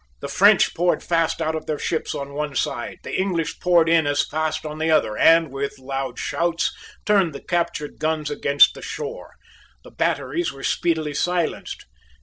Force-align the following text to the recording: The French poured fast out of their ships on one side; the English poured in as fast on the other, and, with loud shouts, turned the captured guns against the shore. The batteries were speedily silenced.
The 0.19 0.27
French 0.27 0.73
poured 0.73 1.03
fast 1.03 1.43
out 1.43 1.53
of 1.53 1.67
their 1.67 1.77
ships 1.77 2.15
on 2.15 2.33
one 2.33 2.55
side; 2.55 2.97
the 3.03 3.15
English 3.15 3.59
poured 3.59 3.87
in 3.87 4.07
as 4.07 4.25
fast 4.27 4.65
on 4.65 4.79
the 4.79 4.89
other, 4.89 5.15
and, 5.15 5.51
with 5.51 5.77
loud 5.77 6.17
shouts, 6.17 6.71
turned 7.05 7.35
the 7.35 7.39
captured 7.43 7.99
guns 7.99 8.31
against 8.31 8.73
the 8.73 8.81
shore. 8.81 9.35
The 9.83 9.91
batteries 9.91 10.51
were 10.51 10.63
speedily 10.63 11.13
silenced. 11.13 11.85